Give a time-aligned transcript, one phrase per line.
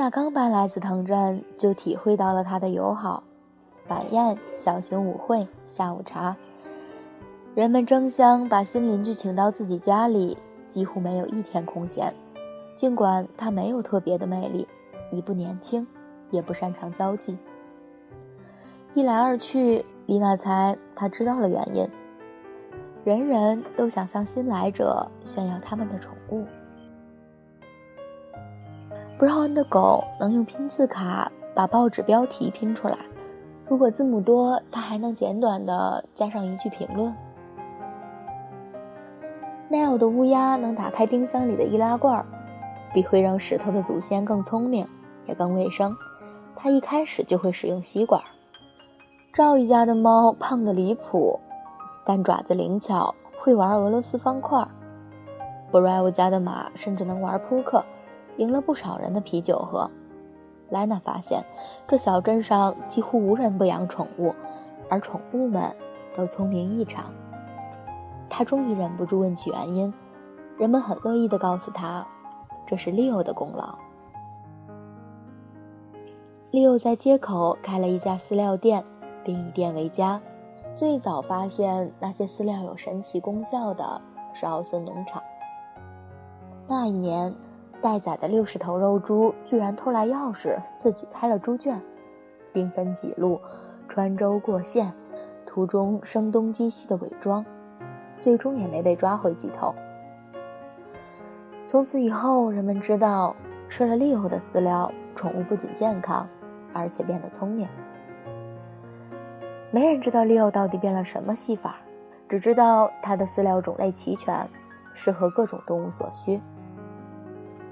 [0.00, 3.22] 娜刚搬来紫藤镇，就体会到了他的友好。
[3.88, 6.34] 晚宴、小型舞会、下午茶，
[7.54, 10.38] 人们争相把新邻居请到自己家里，
[10.70, 12.14] 几乎没有一天空闲。
[12.74, 14.66] 尽管他没有特别的魅力，
[15.10, 15.86] 也不年轻，
[16.30, 17.36] 也不擅长交际。
[18.94, 21.86] 一来二去，丽娜猜他知道了原因。
[23.04, 26.46] 人人都想向新来者炫耀他们的宠物。
[29.20, 32.96] 布劳恩的狗能用拼字卡把报纸标题拼出来，
[33.68, 37.14] 如果字母多，它还能简短的加上一句评论。
[39.68, 42.24] 奈奥的乌鸦能打开冰箱里的易拉罐，
[42.94, 44.88] 比会扔石头的祖先更聪明，
[45.26, 45.94] 也更卫生。
[46.56, 48.22] 它一开始就会使用吸管。
[49.34, 51.38] 赵一家的猫胖得离谱，
[52.06, 54.66] 但爪子灵巧，会玩俄罗斯方块。
[55.70, 57.84] 布瑞欧家的马甚至能玩扑克。
[58.36, 59.90] 赢了不少人的啤酒喝。
[60.70, 61.44] 莱娜发现，
[61.88, 64.32] 这小镇上几乎无人不养宠物，
[64.88, 65.74] 而宠物们
[66.14, 67.06] 都聪明异常。
[68.28, 69.92] 她终于忍不住问起原因，
[70.56, 72.06] 人们很乐意地告诉她，
[72.68, 73.74] 这是利欧的功劳。
[76.52, 78.84] 利欧在街口开了一家饲料店，
[79.24, 80.20] 并以店为家。
[80.76, 84.00] 最早发现那些饲料有神奇功效的
[84.32, 85.20] 是奥森农场。
[86.68, 87.34] 那一年。
[87.82, 91.80] 待宰的六十头肉猪居然偷来钥匙，自己开了猪圈，
[92.52, 93.40] 兵分几路，
[93.88, 94.92] 穿州过县，
[95.46, 97.44] 途中声东击西的伪装，
[98.20, 99.74] 最终也没被抓回几头。
[101.66, 103.34] 从此以后，人们知道
[103.68, 106.28] 吃了利欧的饲料，宠物不仅健康，
[106.72, 107.68] 而且变得聪明。
[109.70, 111.76] 没人知道利欧到底变了什么戏法，
[112.28, 114.46] 只知道它的饲料种类齐全，
[114.92, 116.40] 适合各种动物所需。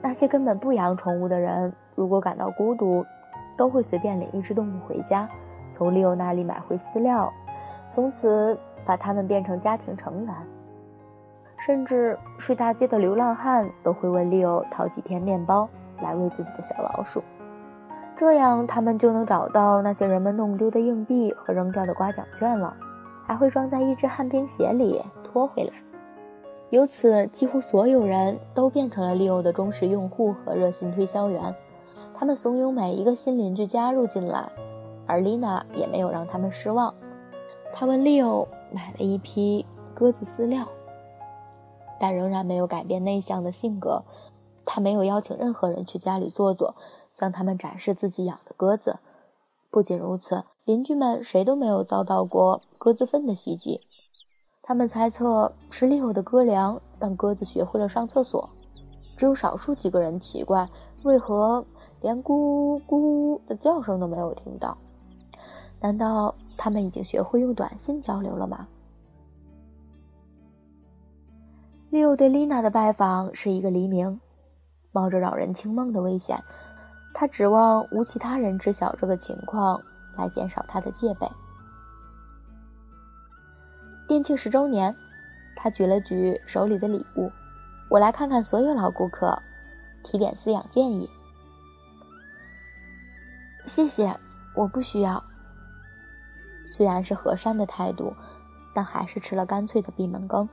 [0.00, 3.04] 那些根本不养宠物的人，如果感到孤独，
[3.56, 5.28] 都会随便领一只动物回家，
[5.72, 7.32] 从利欧那里买回饲料，
[7.90, 10.34] 从此把它们变成家庭成员。
[11.58, 15.68] 甚至睡大街的流浪汉都会问利欧讨几片面包
[16.00, 17.20] 来喂自己的小老鼠，
[18.16, 22.76] 这样他们就能找到那些人们弄丢的硬币和扔掉的刮奖券了，
[23.26, 25.72] 还会装在一只旱冰鞋里拖回来。
[26.70, 31.54] 由此，几乎所有人都变成了利欧的忠实用户和热心推销员。
[32.14, 34.50] 他们怂恿每一个新邻居加入进来，
[35.06, 36.94] 而丽娜也没有让他们失望。
[37.72, 39.64] 她问利欧买了一批
[39.94, 40.68] 鸽子饲料，
[41.98, 44.02] 但仍然没有改变内向的性格。
[44.66, 46.74] 他没有邀请任何人去家里坐坐，
[47.14, 48.98] 向他们展示自己养的鸽子。
[49.70, 53.80] 不仅如此，邻居们谁都没有遭到过鸽子粪的袭击。
[54.68, 58.46] 他们猜测是利欧的鸽粮让鸽子学会了上厕所，
[59.16, 60.68] 只有少数几个人奇怪
[61.04, 61.64] 为何
[62.02, 64.76] 连咕咕的叫声都没有听到。
[65.80, 68.68] 难道他们已经学会用短信交流了吗？
[71.88, 74.20] 利奥对丽娜的拜访是一个黎明，
[74.92, 76.38] 冒着扰人清梦的危险，
[77.14, 79.80] 他指望无其他人知晓这个情况
[80.18, 81.26] 来减少他的戒备。
[84.08, 84.96] 店庆十周年，
[85.54, 87.30] 他举了举手里的礼物。
[87.90, 89.38] 我来看看所有老顾客，
[90.02, 91.06] 提点饲养建议。
[93.66, 94.10] 谢谢，
[94.56, 95.22] 我不需要。
[96.66, 98.14] 虽然是和善的态度，
[98.74, 100.48] 但还是吃了干脆的闭门羹。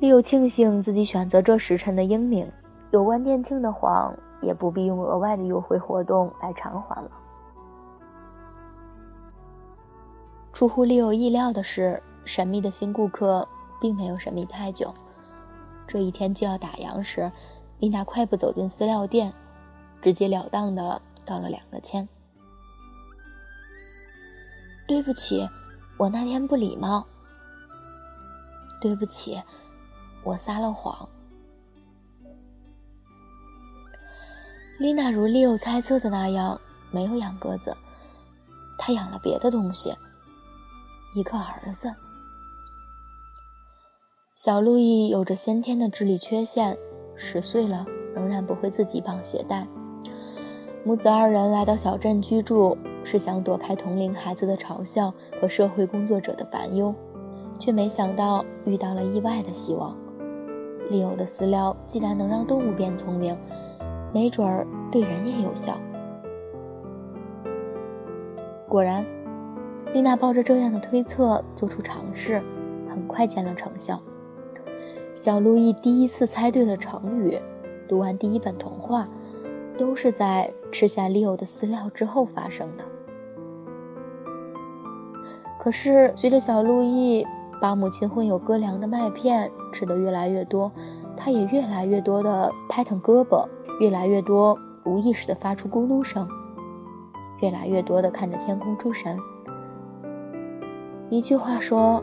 [0.00, 2.50] 利欧庆幸自己选择这时辰的英明，
[2.92, 7.10] 有关店庆的谎也不必用额外的优惠活动来偿还了。
[10.58, 13.48] 出乎利欧意料的是，神秘的新顾客
[13.80, 14.92] 并没有神秘太久。
[15.86, 17.30] 这一天就要打烊时，
[17.78, 19.32] 丽娜快步走进饲料店，
[20.02, 22.08] 直截了当的道了两个歉
[24.88, 25.48] ：“对不起，
[25.96, 27.06] 我那天不礼貌。
[28.80, 29.40] 对不起。”
[30.26, 31.08] 我撒了谎。
[34.80, 36.60] 丽娜如利欧猜测的那样，
[36.90, 37.76] 没有养鸽子，
[38.76, 39.94] 她养了别的东西，
[41.18, 41.92] 一个儿子。
[44.36, 46.78] 小路易有着先天的智力缺陷，
[47.16, 47.84] 十岁了
[48.14, 49.66] 仍然不会自己绑鞋带。
[50.84, 56.94] 母子二人来到小镇居住，是想躲开同龄孩子的嘲笑和社会工作者的烦忧，
[57.58, 59.98] 却没想到遇到了意外的希望。
[60.88, 63.36] 利欧的饲料既然能让动物变聪明，
[64.14, 65.76] 没准儿对人也有效。
[68.68, 69.04] 果然，
[69.92, 72.42] 丽娜抱着这样的推测做出尝试，
[72.88, 74.00] 很快见了成效。
[75.14, 77.38] 小路易第一次猜对了成语，
[77.88, 79.08] 读完第一本童话，
[79.76, 82.84] 都是在吃下利欧的饲料之后发生的。
[85.58, 87.26] 可是，随着小路易……
[87.60, 90.70] 把母亲混有割粮的麦片吃得越来越多，
[91.16, 93.48] 他也越来越多的拍疼胳膊，
[93.80, 96.28] 越来越多无意识的发出咕噜声，
[97.40, 99.18] 越来越多的看着天空出神。
[101.10, 102.02] 一句话说，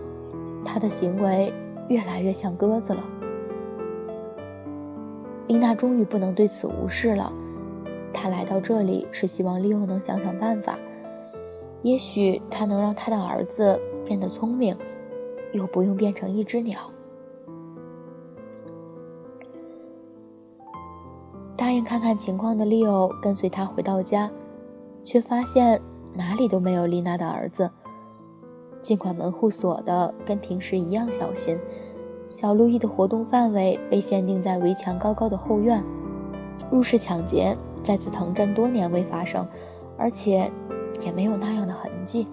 [0.63, 1.53] 他的行为
[1.89, 3.03] 越来越像鸽子了。
[5.47, 7.31] 丽娜终于不能对此无视了，
[8.11, 10.77] 她来到这里是希望利欧能想想办法，
[11.83, 14.75] 也许他能让他的儿子变得聪明。
[15.53, 16.77] 又不用变成一只鸟。
[21.55, 24.29] 答应看看情况的利欧跟随他回到家，
[25.05, 25.81] 却发现
[26.13, 27.71] 哪里都没有丽娜的儿子。
[28.85, 31.57] 尽管门户锁的跟平时一样小心，
[32.27, 35.83] 小路易的活动范围被限定在围墙高高的后院。
[36.69, 39.43] 入室抢劫在紫藤镇多年未发生，
[39.97, 40.51] 而且
[41.03, 42.27] 也没有那样的痕迹。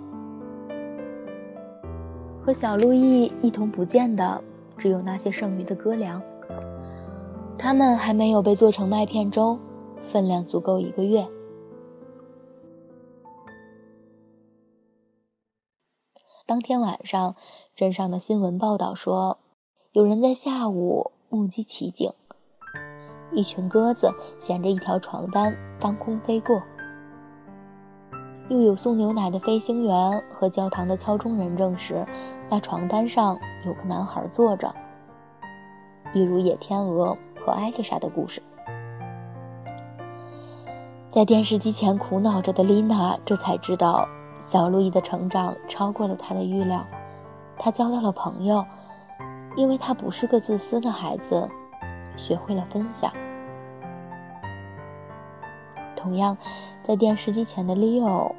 [2.45, 4.39] 和小路易一同不见的，
[4.77, 6.21] 只有那些剩余的鸽粮。
[7.57, 9.59] 他们还没有被做成麦片粥，
[10.07, 11.27] 分量足够一个月。
[16.45, 17.37] 当天晚上，
[17.77, 19.39] 镇上的新闻报道说，
[19.93, 22.11] 有人在下午目击奇景：
[23.33, 26.61] 一群鸽子衔着一条床单当空飞过。
[28.49, 32.05] 又有送牛奶的飞行员和教堂的操钟人证实，
[32.51, 34.75] 那床单上有个男孩坐着，
[36.13, 37.17] 一如野天鹅
[37.47, 38.43] 和艾丽莎的故事。
[41.09, 44.09] 在电视机前苦恼着的丽娜这才知道，
[44.43, 46.85] 小路易的成长超过了他的预料，
[47.57, 48.63] 他交到了朋友，
[49.57, 51.49] 因为他不是个自私的孩子，
[52.17, 53.11] 学会了分享。
[55.95, 56.37] 同样，
[56.83, 58.35] 在电视机前的 Leo，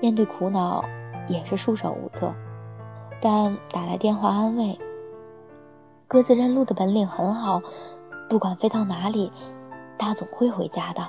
[0.00, 0.82] 面对苦恼
[1.28, 2.32] 也是束手无策，
[3.20, 4.80] 但打来电话安慰。
[6.08, 7.60] 鸽子认路的本领很好，
[8.28, 9.30] 不管飞到哪里，
[9.98, 11.06] 它总会回家的。